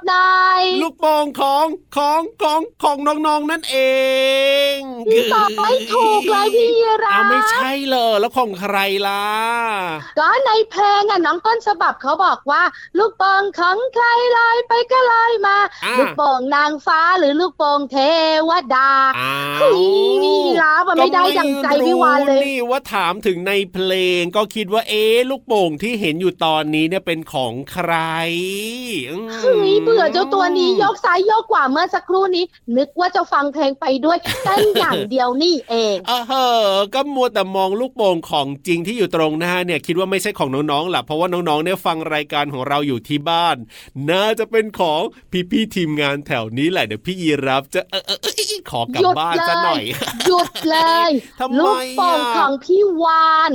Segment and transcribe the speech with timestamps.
[0.00, 0.29] up na!
[1.14, 2.96] องของของของของ
[3.26, 3.76] น้องๆนั่นเอ
[4.74, 4.76] ง
[5.08, 6.70] พี่ตอบไม่ถูกเลยพี่
[7.04, 9.26] ราไม่ใช่เลยแล้วของใครล่ะ
[10.18, 12.62] ก็ในเพลงอะน้องต้นฉบับเขาบอกว่า
[12.98, 14.04] ลูกโป่งของใคร
[14.36, 15.56] ลอยไปก็ลอยมา
[15.98, 17.98] ลูกโป่งนางฟ้าหรือลูกโป่งเท
[18.48, 18.90] วดา
[19.58, 19.74] เฮ้ย
[20.22, 27.92] พี่ราบไม่ได้ดังใจพี่วานเลยนี่ว่าถามถึงในเพลงก็คิดว่าเอ๊ลูกโป่งที่เห็นอยู่ตอนนี้เนี่ยเป็นของใคร
[29.40, 32.44] เฮ้ยเบื่อเจ้าตัวนี้ยกซ้ายโยกขวาเมื่อสักครู่นี้
[32.76, 36.44] นึกว่าจะฟังเพลงไปด้วยเต้นอย่างเดียวนี่เองเออเฮ้
[36.74, 43.56] อก็มัวแต่มองลูกโป่งของจริงที่อยู่ตรงหน้าเนี่ย คิดว่าไม่ใช่ของน้องๆหละเพราะว่าน้องๆเนี่ยฟังรายการของเราอยู่ที่บ้าน
[44.10, 45.00] น่าจะเป็นของ
[45.50, 48.18] พี่ๆทีมงานแถวนี้แหละเดี๋ยวพี่ยีรับจะเออเออ
[48.70, 49.84] ขอกลับบ้านซะหน่อย
[50.26, 50.76] หยุดเล
[51.08, 51.10] ย
[51.58, 53.50] ลูกโป่งของพี่วาน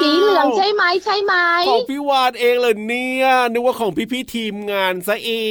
[0.00, 1.34] สีเหลืองใช่ไหมใช่ไหม
[1.68, 5.46] ของพี่วานเองเลยเนี่ยนึกว่าของพี่ๆทีมงานซะอี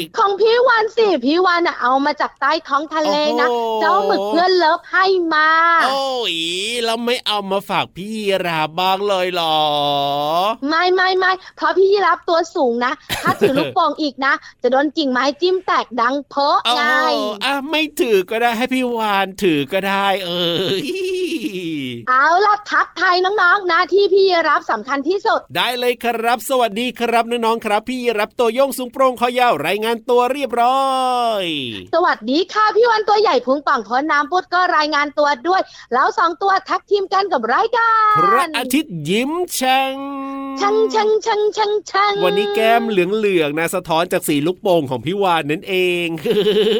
[0.00, 5.48] กของพี่วันสิพี่วันอะเอามาจากใต้ท้องทะเลนะโอ้โหเจ้าหมึกเพื่อนเลิฟให้มา
[5.84, 6.04] โอ้
[6.34, 6.36] ย
[6.84, 8.12] แล้วไม่เอามาฝากพี่
[8.46, 9.58] ราบ้างเลยเหรอ
[10.68, 16.94] ไม่ไม่ไม่เพราะพี่ยีรับตัวสูงนะ ถ้าถือลูกโป่งอีกนะ จะโดนกิ่งไม้จิ้มแตกดังเพอะเอาไง
[17.44, 20.30] อะไม่ถือก็ได้ให้พี่วานถือก็ได้ เอ
[20.66, 20.70] อ
[22.10, 30.86] เอาล่ะทักทายน้องๆนะที่พี่ยีรับสำคัญที่สุด ได้เลยครับ สวัสดีครับน้องๆครับ พี่รับตัวโยงสูงโปร่งคอยาวรายงานตัวเรียบร้อ
[31.42, 31.44] ย
[31.94, 35.62] สวัสดีค่ะพี่วันตัวใหญ่พุงป่องพ้นน้ำพุดก็รายงานตัวด้วย
[35.92, 39.96] แล้วสองตัวแท็กทีมกันกับรายการพระอาทิตย์ยิ้มแฉ่ง
[40.60, 46.06] ชังชังชังชังชังวันนี้แก้มเหลืองๆนะสะท้อนจากสีลูกโป่งของพี่วานนั่นเอง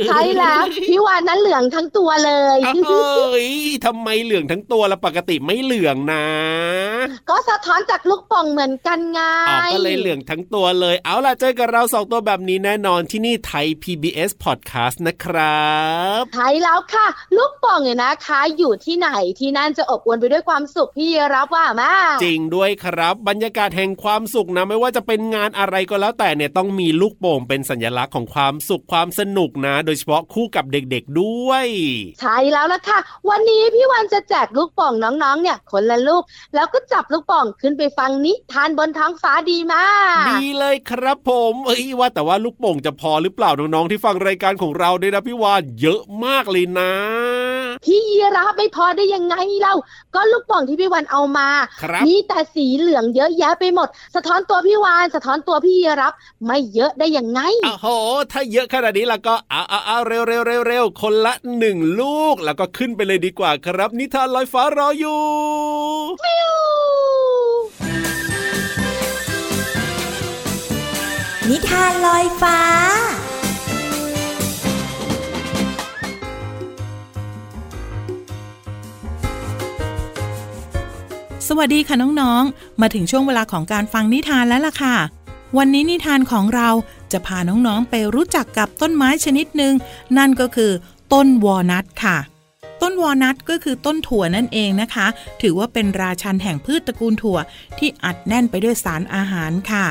[0.08, 3.48] ใช่แล้วพี่วานนั้นเหลืองทั้งตัวเลยเอ้ย
[3.86, 6.24] ทำไมเหลืองทั้งตัวละปกติไม่เหลืองนะ
[7.30, 15.70] ก็สะท้อนจากลูกโป่งเหมือนกันไงออกก็เลยเหลืองทั้งตัวเลย เอาล่ะเจอกับเราสองตัวแบบนี้แน่นอนที่นี่ไทย PBS Podcast นะครั
[16.20, 17.06] บใช่แล้วค่ะ
[17.36, 19.08] ลูกโป่งเนี่ยนะคะอยู่ที่ไหน
[19.40, 21.92] ที่นั่นจะอบอวลไปด้วยความสุขพี่รับว่ามา
[22.22, 31.66] จริงด้วยครับ บรรยากาศแห่งความสุขนะไม่ว่าจะเป็นงานอะไรก็แล้วแต่เนี่ยต้องมีลูกโป่งเป็นสัญลักษณ์ของความสุขความสนุกนะ โดยเฉพาะคู่กับเด็กๆด้วย
[32.20, 32.98] ใช่แล้วล่ะค่ะ
[33.28, 36.22] วันนี้พี่วันจะแจกลูกโป่งน้องๆ เนี่ยคนละลูก
[36.54, 39.88] แล้วก็จับลูกโป่งขึ้นไปฟังนิทานบนท้องฟ้าดีมา
[40.24, 46.92] ก ดีเลยครับผมเอ้ยว่าแต่ว่าลูกโป่งจะพอหรือเปล่าน้องๆที่ฟังรายการของเราเนี่ยนะพี่วานเยอะมากเลยนะ
[47.84, 49.74] พี่ยีรับไม่พอได้ยังไงเล่า
[50.14, 51.48] ก็ลูกโป่งที่พี่วันเอามา
[51.82, 56.12] ครับมีแต่สีเหลืองเยอะแยะไปหมด สะท้อนตัวพี่วาน สะท้อนตัวพี่ยีรับ
[56.46, 57.86] ไม่เยอะได้ยังไงโอ้โห
[58.32, 65.22] ถ้าเยอะขนาดนี้แล้วก็เอาเอาเอาเร็วเร็วเร็วเร็วคนละหนึ่งลูกแล้วก็ขึ้นไปเลยดีกว่าครับ นิทานลอยฟ้ารออยู่
[71.48, 72.58] นิทานลอยฟ้า
[81.48, 84.96] สวัสดีค่ะน้องๆ มาถึงช่วงเวลาของการฟังนิทานแล้วล่ะค่ะ
[85.58, 86.68] วันนี้นิทานของเรา
[87.12, 89.74] จะพาน้องๆไปรู้จักกับต้นไม้ชนิดหนึ่ง
[90.18, 90.72] นั่นก็คือ
[91.12, 92.16] ต้นวอลนัทค่ะ
[92.82, 95.06] ต้นวอลนัทก็คือต้นถั่วนั่นเองนะคะ
[95.42, 97.38] ถือว่าเป็นราชันแห่งพืชตระกูลถั่ว
[97.78, 99.86] ที่อัดแน่นไปด้วยสารอาหารค่ะ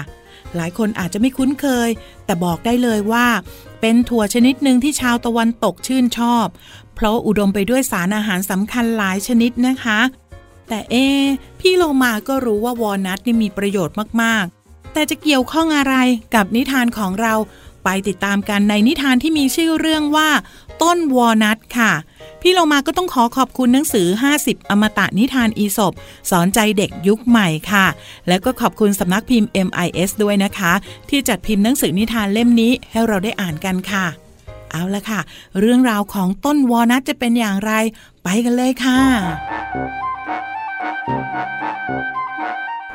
[0.56, 1.90] หลายคนอาจจะไม่คุ้นเคย
[2.26, 3.28] แต่บอกได้เลยว่า
[3.82, 6.48] เป็นถั่วชนิดหนึ่งที่ชาวตะวันตกชื่นชอบ
[6.96, 10.00] เพราะอุดมไปด้วยสารอาหารสำคัญหลายชนิดนะคะ
[10.70, 10.96] แต่เอ
[11.60, 15.96] พี่โลมาก็รู้ว่าวอลนัทนี่มีประโยชน์มากๆ แต่จะเกี่ยวข้องอะไร
[16.36, 17.34] กับนิทานของเรา
[17.84, 20.30] ไปติดตามกันในนิทานที่มีชื่อเรื่องว่า
[20.82, 21.92] ต้นวอลนัทค่ะ
[22.42, 24.08] พี่โลมาก็ต้องขอขอบคุณหนังสือ
[24.40, 25.94] 50 อมตะนิทานอีสบ
[26.30, 27.86] สอนใจเด็กยุคใหม่ค่ะ
[28.28, 30.74] แล้วก็ขอบคุณสำนักพิมพ์ MIS ด้วยนะคะ
[31.10, 34.06] ที่จัดพิมพ์หนังสือนิทานเล่มนี้ให้เราได้อ่านกันค่ะ
[34.72, 35.20] เอาละค่ะ
[35.60, 37.72] เรื่องราวของต้นวอลนัทจะเป็นอย่างไร
[38.24, 39.00] ไปกันเลยค่ะ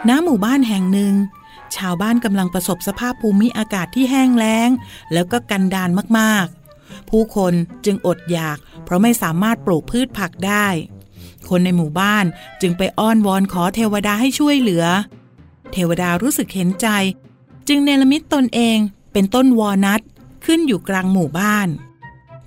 [0.09, 1.15] ณหมู่บ้านแห่งหนึ่ง
[1.77, 4.69] ชาวบ้านกำลังประสบสภาพภูมิอากาศที่แห้งแล้ง
[5.13, 6.60] แล้วก็กันดานมากๆ
[7.11, 7.53] ผู้คน
[7.85, 10.67] จึงอดอยาก เพราะไม่สามารถปลูกพืชผักได้
[11.49, 12.25] คนในหมู่บ้าน
[12.61, 14.85] จึงไปอ้อนวอนขอเทวดาให้ช่วยเหลือ
[15.73, 16.89] เทวดารู้สึกเห็นใจ
[17.69, 18.79] จึงเนรมิตตนเอง
[19.13, 20.01] เป็นต้นวอนัท
[20.45, 21.69] ขึ้นอยู่กลางหมู่บ้าน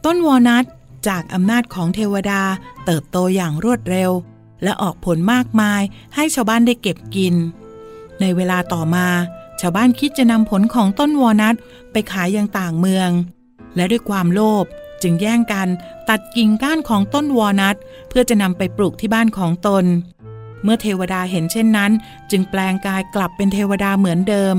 [0.06, 0.64] ต้นวอนัท
[1.08, 2.42] จากอำนาจของเทวดา
[2.86, 4.12] เติบโตอย่างรวดเร็ว
[4.64, 5.82] และออกผลมากมาย
[6.16, 7.36] ให้ชาวบ้านได้เก็บกิน
[8.20, 9.08] ในเวลาต่อมา
[9.62, 11.56] ชาวบ้านคิดจะนำผลของต้นวอนัท
[11.92, 13.10] ไปขายยังต่างเมือง
[13.76, 14.66] และด้วยความโลภ
[15.02, 15.68] จึงแย่งกัน
[16.10, 17.76] ตัดกิ่งก้านของต้นวอนัท
[18.10, 19.86] เพื่อจะนำไปปลูกที่บ้านของตน
[20.64, 21.92] เมื่อเทวดาเห็นเช่นนั้น
[22.32, 24.56] จึงแปลงกายกลับเป็นเทวดาเหมือนเดิม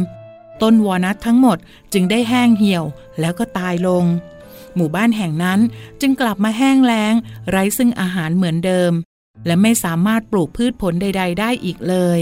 [0.62, 1.59] ต้นวอนัททั้งหมด
[1.92, 2.85] จึงได้แห้งเหี่ยว
[3.21, 4.04] แล้วก็ตายลง
[4.75, 5.61] หมู่บ้านแห่งนั้น
[6.00, 7.14] จึงกลับมาแห้งแล้ง
[7.50, 8.92] ไร้ซึ่งอาหารเหมือนเดิม
[9.47, 12.21] และไม่สามารถปลูกพืชผลใด ๆ ได้อีกเลย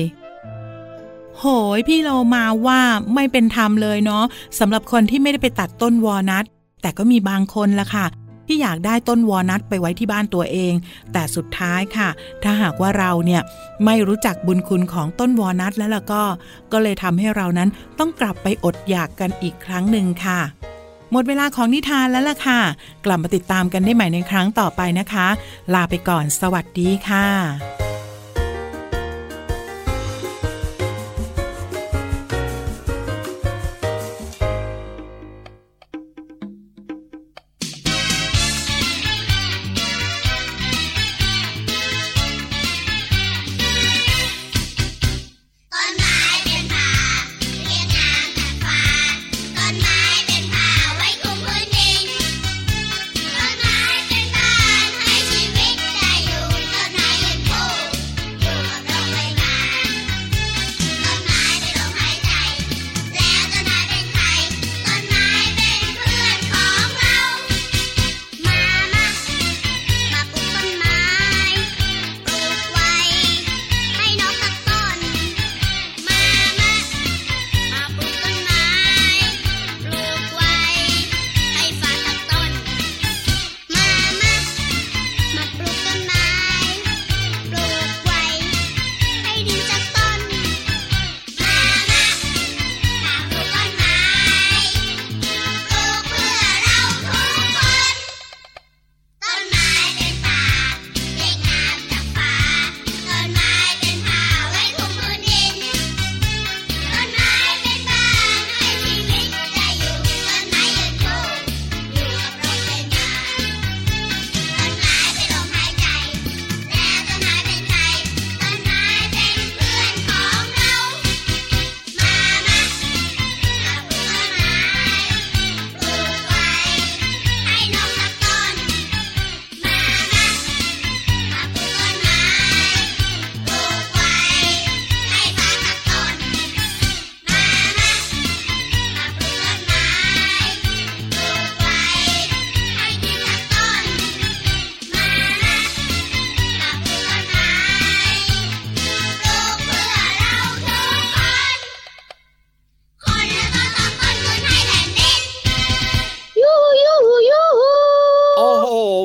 [1.38, 1.44] โห
[1.76, 2.80] ยพี่เรามาว่า
[3.14, 4.24] ไม่เป็นธรรมเลยเนาะ
[4.58, 6.44] สำหรับคนที่ไม่ได้ไปตัดต้นวอนัท
[6.82, 8.06] แต่ก็มีบางคนละค่ะ
[8.46, 10.74] ที่อยากได้ต้นวอลนัทไปไว้ที่บ้านตัวเอง
[11.12, 12.08] แต่สุดท้ายค่ะ
[12.42, 13.42] ถ้าหากว่าเราเนี่ย
[13.84, 16.22] ไม่รู้จักบุญคุณของต้นวอลนัทแล้วล่ะก็
[16.72, 20.40] ก็เลยทำให้เรานั้นต้องกลับไปอดอยากกันอีกครั้งหนึ่งค่ะ
[21.12, 22.60] หมดเวลาของนิทานแล้วล่ะค่ะ
[23.04, 25.26] กลับมาติดตามกันได้ใหม่ในครั้งต่อไปนะคะ
[25.74, 27.26] ลาไปก่อน สวัสดีค่ะ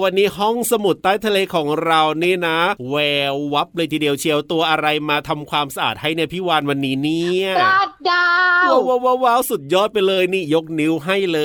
[0.10, 2.60] วันนี้ห้องสมุดใต้ทะเลของเรานี่นะ
[2.90, 2.96] แว
[3.34, 8.28] ววับเลยทีเดียวเชียวตัวอะไรมาทำความสะอาดให้เนี่ยพี่วานวันนี้เนี่ยปลาดา
[8.70, 11.42] วว้าวว้าวสุดยอดไปเลยนี่ยกนิ้วให้เล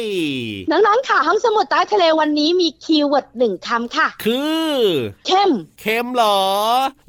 [0.00, 0.02] ย
[0.70, 4.74] น้องๆค่ะห้องสมุดใต้ทะเลวันนี้มี keyword หนึ่งคำค่ะ คือ
[5.26, 5.50] เค็ม
[5.80, 6.40] เค็มเหรอ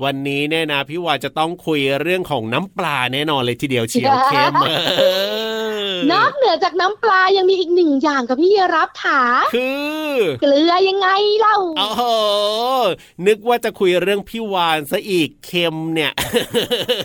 [0.04, 4.54] วันนี้เนี่ยนะพี่วานจะต้องคุยเรื่องของน้ำปลาแน่นอนเลยทีเดียวเชียวเค็ม
[6.12, 9.22] นอกเหนือจากน้ำปลายังมีอีกหนึ่งอย่างกับพี่รับถา
[9.56, 9.68] คื
[10.12, 12.04] อเกลือยังไงเล่าโอ้โห
[13.28, 16.12] นึกว่าจะคุยเรื่องพี่วานซะอีกเค็มเนี่ย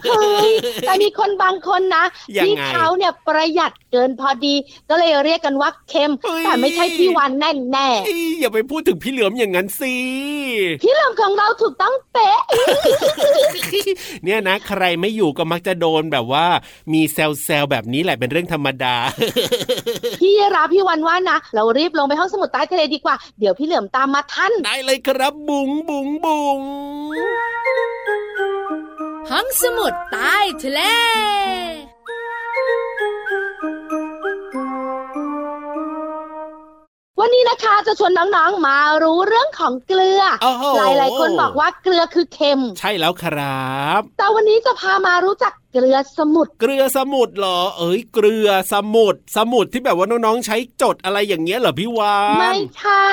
[0.04, 0.50] เฮ้ย
[0.86, 2.04] แต่มีคนบางคนนะ
[2.44, 4.54] ที่เขาเนี่ยประหยัดเกินพอดี
[4.90, 6.12] ก็เลยเรียกกันว่าเค็ม
[6.44, 7.88] แต่ไม่ใช่พี่วานแน่แน่
[8.40, 9.94] อย่าไปพูดถึงพี่เหลือมอย่างนั้นสิ
[10.82, 12.40] พี่เหลือมของเราถูกต้องเป๊ะ
[14.24, 16.46] เนี่ยนะ ใครไม่อยู่ก็มักจะโดนแบบว่า
[16.92, 18.94] มีแซวแซวแบบนี้แหละเป็นเรื่องธรรมดา
[20.20, 26.60] พี่รับพี่วันว่านะเรารีบลงไปห้องสมุดใต้ทะเลดีกว่าเดี๋ยวพี่เหลือมตามมาทันได้เลยครับบุ๋งบุ๋งบุ๋ง
[29.30, 30.80] ห้องสมุดใต้ทะเล
[37.20, 40.22] วันนี้นะคะจะชวนน้องๆมารู้เรื่องของเกลือ
[40.76, 53.08] หลายๆ คนบอกว่าเกลือคือเค็ม ใช่แล้วครับ แต่วันนี้จะพามารู้จัก เกลือสมุทรเกลือสมุทรเหรอ เอ้ยเกลือสมุทรสมุทรที่แบบว่าน้องๆใช้จดอะไรอย่างเงี้ยเหรอพี่วานไม่ใช่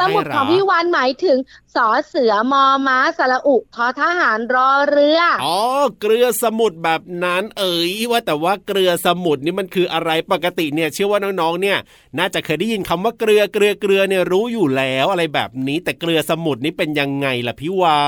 [0.00, 1.38] สมุทรของพี่วานหมายถึง
[1.74, 5.58] สอเสือมอม้าสระอุทอทหารรอเรืออ๋อ
[6.00, 11.78] เกลือสมุทรแบบนั้น เอ๋ยว่าแต่ว่าเกลือสมุทรนี่มันคืออะไรปกติเนี่ย เชื่อว่าน้องๆเนี่ย
[12.18, 18.04] น่าจะเคยได้ยินคำว่าเกลือเกลือเกลือเนี่ยรู้อยู่แล้วอะไรแบบนี้ แต่เกลือสมุทรนี่เป็นยังไงล่ะพี่วา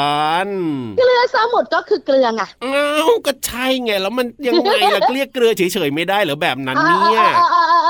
[0.46, 0.48] น
[0.98, 7.28] เกลือสมุทรก็คือเกลือไงอ้าวก็ใช่ไง แล้วมันยังไงล่ะเรียเกลือเฉยๆไม่ได้หรือแบบนั้นเนี่ย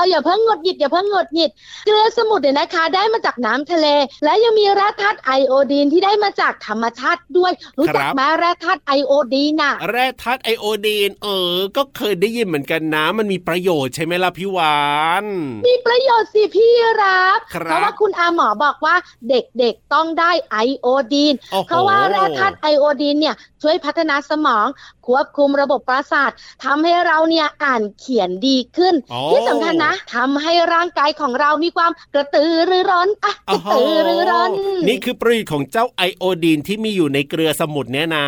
[0.09, 1.51] อย่าเพิ่งงดหยิดอย่าเพิ่งงดหยิด
[1.85, 3.87] เกลือสมุทรเนี่ยนะคะ ได้มาจากน้ำทะเล
[4.23, 14.79] และยังมีแร่ธาตุไอโอดีนที่ได้มาจากธรรมชาติด้วย รู้จักไหมแร่ธาตุไอโอดีนน่ะแร่ธาตุไอโอดีนเออ ก็เคยได้ยินเหมือนกันนะ มันมีประโยชน์ใช่ไหมล่ะพี่วา
[15.23, 15.25] น
[15.67, 16.71] มีประโยชน์สิพี่
[17.01, 18.95] รับเพราะว่าคุณอาหมอบอกว่า
[19.29, 21.33] เด็กๆต้องได้ไอโอดีน
[21.67, 24.67] เพราะว่าแร่ธาตุไอโอดีนเนี่ยช่วยพัฒนาสมอง
[25.07, 26.31] ควบคุมระบบประสาท
[26.63, 28.93] ทำให้เราเนี่ยอ่านเขียนดีขึ้น
[29.31, 34.51] ที่สำคัญนะทำให้ร่างกายของเรามีความกระตือรือร้นอะกระตือรือร้น
[34.87, 38.27] นี่คือประโยชน์ของเจ้าไอโอดีนที่มีอยู่ในเกลือสมุทรเนี่ยนะ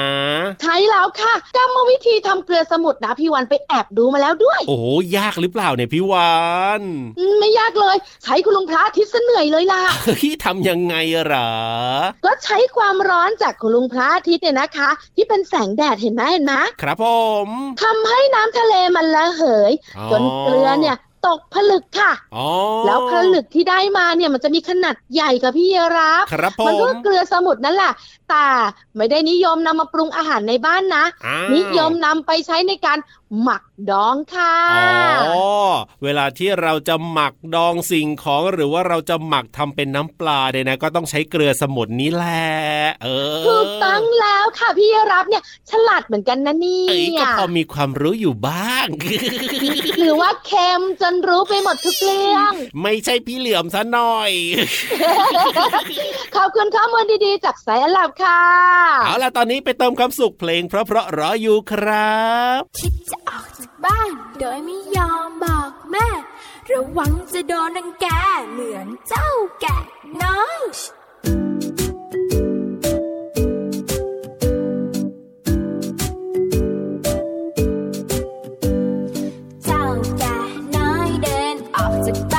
[0.62, 4.80] ใช่แล้วค่ะกรรมวิธีทำเกลือสมุทรนะพี่วันไปแอบดูมาแล้วด้วย โอ้
[5.18, 6.38] ยากหรือเปล่าเนี่ยพี่วั
[6.80, 6.82] น
[7.40, 9.84] ไม่ยากเลย ใช้คุณลุงพระอาทิตย์เหนื่อยเลยล่ะ
[10.20, 10.96] พี่ทำยังไง
[11.26, 11.52] หรอ
[12.26, 17.06] ก็ใช้ความร้อนจากคุณลุงพระอาทิตย์เนี่ยนะคะ ที่เป็นแสงแดดเห็นไหมเห็นไหมครับผ
[17.46, 17.48] ม
[17.84, 19.72] ทำให้น้ำทะเลมันระเหย
[20.12, 20.98] จนเกลือเนี่ย
[21.28, 22.12] ตกผลึกค่ะ
[22.86, 27.94] แล้วผลึกที่ได้มาเนี่ยมันจะมีขนาดใหญ่กับพี่รับครับผมมันก็เกลือสมุทรนั่นแหละ
[28.30, 28.46] แต่
[28.96, 31.06] ไม่ได้นิยมนำมาปรุงอาหารในบ้านนะ
[31.56, 32.98] นิยมนำไปใช้ในการ
[33.42, 34.56] หมักดองค่ะ
[35.24, 35.42] อ๋อ
[36.04, 42.50] เวลาที่เราจะหมักดองสิ่งของหรือว่าเราจะหมักทำเป็นน้ำปลาเนี่ยนะ ก็ต้องใช้เกลือสมุนนี้แหละ
[43.04, 43.08] เอ
[43.40, 46.88] อถูกต้องแล้วค่ะพี่รับเนี่ย ฉลาดเหมือนกันนะนี่
[47.20, 48.88] ก็พอมีความรู้อยู่บ้าง
[50.00, 54.32] หรือว่าเค็มจนรู้ไปหมดทุกเรื่อง ไม่ใช่พี่เหลี่ยมซะหน่อย
[56.36, 58.44] ขอบคุณข้อมูลดีๆ จากสายลับค่ะ
[59.06, 62.20] เอาล่ะตอนนี้ไปเติมความสุขเพลงเพราะๆรออยู่ครั
[62.60, 66.08] บคิดจะออกจากบ้าน โดยไม่ยอมบอกแม่
[66.72, 68.06] ระวังจะโดนนังแก
[68.52, 69.30] เหมือนเจ้า
[69.62, 69.78] แกะ
[70.24, 70.42] น้อ
[81.08, 82.39] ยเดินออกจากบ้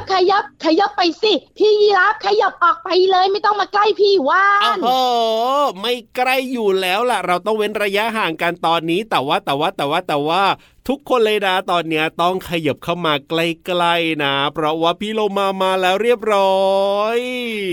[0.00, 4.46] บขยับขยับไปสิ พี่ยีรับขยับออกไปเลยไม่ต้องมาใกล้พี่ว่า
[4.76, 10.42] นโอ้โหไม่ใกล้อยู่แล้วล่ะ เราต้องเว้นระยะห่างกันตอนนี้ แต่ว่าแต่ว่าแต่ว่าแต่ว่า
[10.88, 17.18] ทุกคนเลยนะตอนนี้ต้องขยับเข้ามาใกล้ๆนะ เพราะว่าพี่โลมามาแล้วเรียบร้อย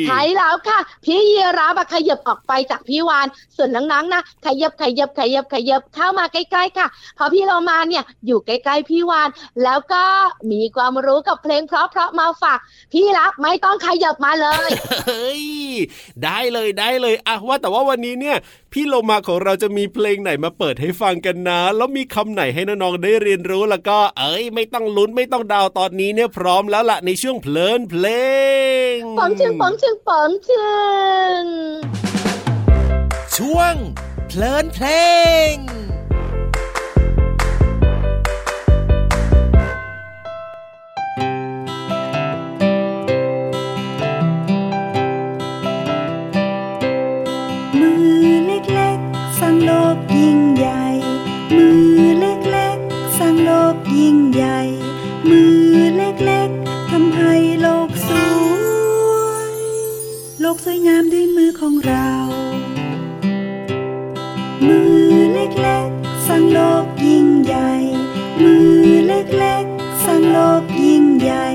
[0.07, 9.29] ใช่แล้วค่ะ พี่ยีราบขยับออกไปจากพี่วานส่วนนังๆนะขยับขยับขยับขยับเข้ามาใกล้ๆค่ะพอพี่โลมาเนี่ยอยู่ใกล้ๆพี่วาน
[9.63, 10.03] แล้วก็
[10.51, 12.59] มีความรู้กับเพลงเพราะๆมาฝาก
[12.91, 14.69] พี่รับไม่ต้องขยับมาเลย
[15.07, 15.45] เฮ้ย
[16.23, 18.37] ได้เลยได้เลยอะว่าแต่ว่าวันนี้เนี่ย
[18.73, 28.05] พี่โลมาของเราจะมีเพลงไหนมาเปิดให้ฟังกันนะ แล้วมีคำไหนให้น้องๆได้เรียนรู้แล้วก็ เอ้ย ไม่ต้องลุ้นไม่ต้องดาวตอนนี้เนี่ยพร้อมแล้วล่ะในช่วงเพลินเพล
[28.95, 30.69] งปองชึงปองชึงปองชึ
[31.41, 31.43] ง
[33.37, 33.75] ช่วง
[34.27, 34.87] เพลินเพล
[35.53, 35.55] ง
[60.71, 62.11] วยงามด้วยมือของเรา
[64.67, 67.71] มือเล็กๆสร้างโลกยิ่งใหญ่
[68.43, 68.71] มือ
[69.07, 71.45] เล็กๆสร้างโลกยิ่งใหญ่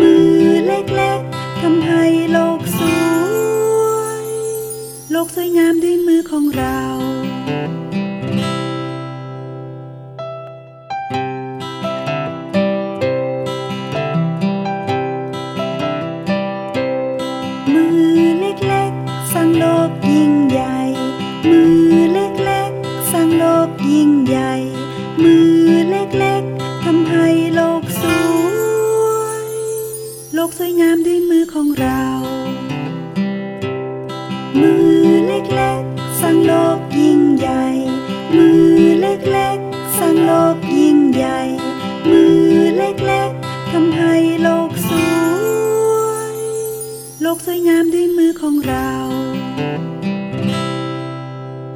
[0.00, 0.28] มือ
[0.66, 4.26] เล็กๆทำให้โลกสวย
[5.12, 6.80] โลกสวยงามด้วยมือของเรา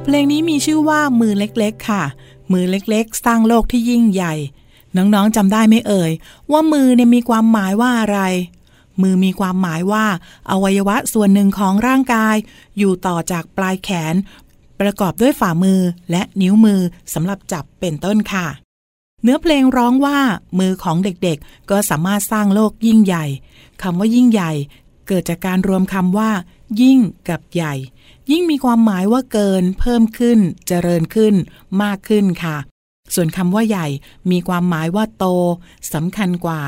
[0.03, 2.03] เพลงนี้มีชื่อว่ามือเล็กๆ ค่ะ
[2.51, 4.33] มือเล็กๆ สร้างโลกที่ยิ่งใหญ่
[4.97, 6.11] น้องๆจำได้ไหมเอ่ย
[6.51, 8.19] ว่ามือเนี่ยมีความหมายว่าอะไร
[9.01, 10.05] มือมีความหมายว่า
[10.51, 12.35] อวัยวะส่วนหนึ่งของร่างกาย
[12.77, 14.15] อยู่ต่อจากปลายแขน
[14.79, 15.79] ประกอบด้วยฝ่ามือ
[16.11, 16.79] และนิ้วมือ
[17.13, 18.47] สำหรับจับเป็นต้นค่ะ
[19.23, 20.17] เนื้อเพลงร้องว่า
[20.59, 23.25] มือของเด็กๆ ก็สามารถสร้างโลกยิ่งใหญ่
[23.81, 24.51] คำว่ายิ่งใหญ่
[25.07, 26.31] เกิดจากการรวมคำว่า
[26.81, 26.99] ยิ่ง
[27.29, 27.73] กับใหญ่
[28.31, 31.33] ยิ่งมีความหมายว่าเกิน เพิ่มขึ้น เจริญขึ้น
[31.83, 32.57] มากขึ้นค่ะ
[33.13, 33.87] ส่วนคำว่าใหญ่
[34.31, 35.25] มีความหมายว่าโต
[35.93, 36.61] สำคัญกว่า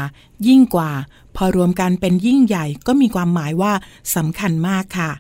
[0.47, 0.91] ยิ่งกว่า
[1.36, 3.73] พอรวมกันเป็นยิ่งใหญ่ก็มีความหมายว่า
[4.15, 5.12] สำคัญมากค่ะ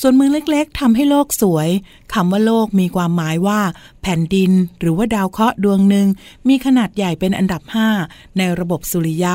[0.00, 1.68] ส่วนมือเล็กๆทำให้โลกสวย
[2.14, 3.60] คำว่าโลกมีความหมายว่า
[4.02, 6.06] แผ่นดิน หรือว่าดาวเคราะห์ดวงหนึ่ง
[6.48, 7.62] มีขนาดใหญ่เป็นอันดับ
[8.00, 9.34] 5 ในระบบสุริยะ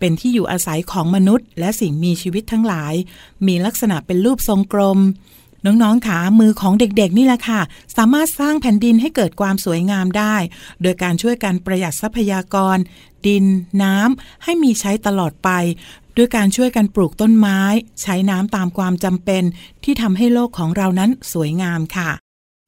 [0.00, 2.94] เป็นที่อยู่อาศัยของมนุษย์ และสิ่งมีชีวิตทั้งหลาย
[3.46, 4.98] มีลักษณะเป็นรูปทรงกลม
[5.64, 7.60] น้องๆขามือของเด็กๆ นี่แหละค่ะ
[7.96, 10.36] สามารถสร้างแผ่นดินให้เกิดความสวยงามได้
[10.82, 12.76] โดยการช่วยกันประหยัดทรัพยากร
[13.26, 13.44] ดิน
[13.82, 15.50] น้ำให้มีใช้ตลอดไป
[16.16, 17.60] ด้วยการช่วยกันปลูกต้นไม้
[18.02, 19.42] ใช้น้ำตามความจำเป็น
[19.84, 22.10] ที่ทำให้โลกของเรานั้นสวยงามค่ะ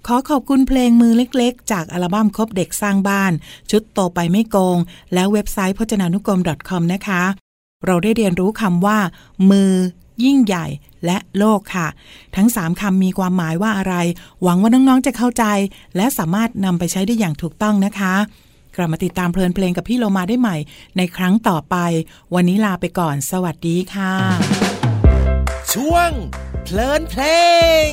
[0.07, 3.33] ขอขอบคุณเพลงมือเล็กๆ จากอัลบั้มคบเด็กสร้างบ้าน
[3.71, 4.79] ชุดโตไปไม่โกง
[5.15, 7.23] และเว็บไซต์พจนานุกรม .com นะคะ
[7.87, 8.99] เราได้เรียนรู้คำว่า
[9.51, 9.73] มือ
[10.25, 10.67] ยิ่งใหญ่
[11.05, 11.87] และโลกค่ะ
[12.37, 13.95] ทั้ง 3คำมีความหมายว่าอะไร
[14.43, 15.45] หวังว่าน้องๆจะเข้าใจ
[15.97, 18.15] และสามารถนำไปใช้ได้อย่างถูกต้องนะคะ
[18.77, 20.57] กลับมาติดตามเพลินเพลงกับพี่โลมาได้ใหม่
[20.97, 21.77] ในครั้งต่อไป
[22.35, 24.15] วันนี้ลาไปก่อน สวัสดีค่ะ
[25.73, 26.11] ช่วง
[26.65, 27.23] เพลินเพล
[27.89, 27.91] ง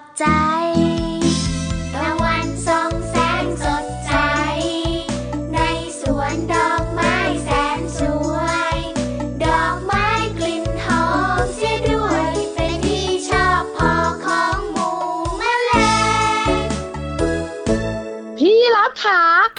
[0.00, 0.39] 먹자.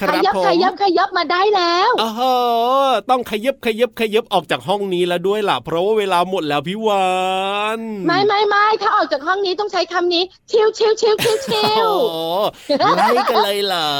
[0.02, 2.12] ครัขบยับผมขยับขยับมาได้แล้วอ๋อ
[3.10, 7.08] ต้องขยับขยับขยับออกจากห้องนี้แล้วด้วยล่ะ เพราะว่าเวลาหมดแล้วพี่วา
[7.78, 13.92] นไม่ไม่ไม่ถ้าออกจากห้องนี้ต้องใช้คำนี้ชิวชิวชิวชิวชิโอ้วโหไล่กันเลยเหรอ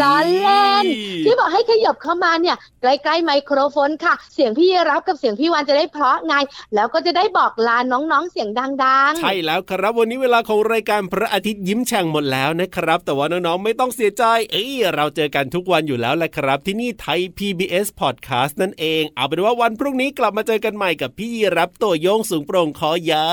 [0.00, 0.84] ล้อเล่น
[1.24, 6.34] ที่บอกให้ขยับเข้ามาเนี่ยใกล้ๆไมโครโฟนค่ะ เสียงพี่รับกับเสียงพี่วานจะได้เพราะไง
[6.74, 8.48] แล้วก็จะได้บอกลาน้องๆเสียง
[8.84, 23.30] ดังๆ ใช่แล้วครับวันนี้เวลาของรายการพระอาทิตย์ยิ้มแฉ่งหมดแล้วนะครับ แต่ว่าน้องๆไม่ต้องเสียใจ เอ้ยเราเจอกันทุกวันอยู่แล้วแหละครับ ที่นี่ไทย PBS Podcast นั่นเอง เอาเป็นว่าวันพรุ่งนี้กลับมาเจอกันใหม่กับพี่รับตัวโยงสูงโปร่งคอยา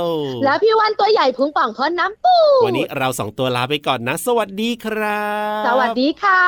[0.00, 0.04] ว
[0.44, 5.24] แล้วพี่วานตัวใหญ่พุงป่องพอน้ำปูวันนี้เราสองตัวลาไปก่อนนะ สวัสดีครั
[5.62, 6.42] บ สวัสดีค่ะ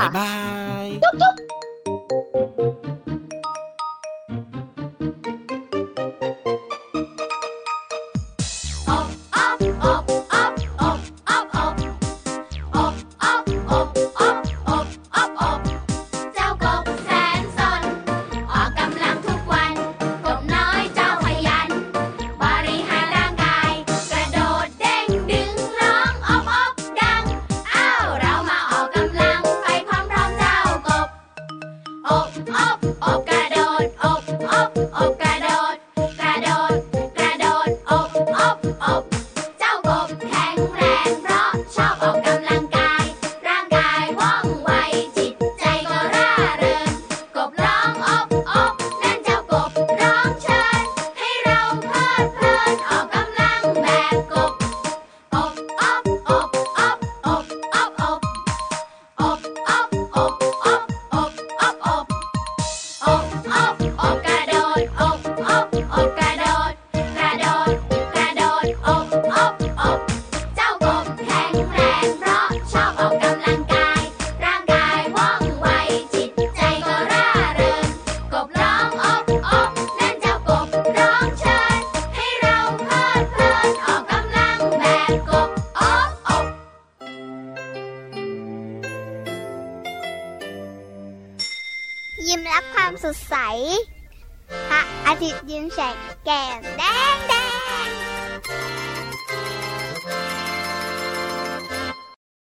[0.00, 0.32] บ๊ายบา
[0.84, 1.45] ยจุ๊บจุ๊บ